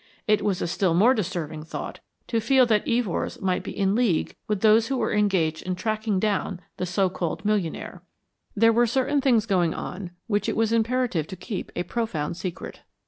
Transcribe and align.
It 0.27 0.41
was 0.41 0.63
a 0.63 0.67
still 0.67 0.95
more 0.95 1.13
disturbing 1.13 1.61
thought 1.61 1.99
to 2.25 2.39
feel 2.39 2.65
that 2.65 2.87
Evors 2.87 3.39
might 3.39 3.61
be 3.61 3.69
in 3.69 3.93
league 3.93 4.35
with 4.47 4.61
those 4.61 4.87
who 4.87 4.97
were 4.97 5.13
engaged 5.13 5.61
in 5.61 5.75
tracking 5.75 6.19
down 6.19 6.59
the 6.77 6.87
so 6.87 7.07
called 7.07 7.45
millionaire. 7.45 8.01
There 8.55 8.73
were 8.73 8.87
certain 8.87 9.21
things 9.21 9.45
going 9.45 9.75
on 9.75 10.09
which 10.25 10.49
it 10.49 10.57
was 10.57 10.73
imperative 10.73 11.27
to 11.27 11.35
keep 11.35 11.71
a 11.75 11.83
profound 11.83 12.35
secret. 12.35 12.81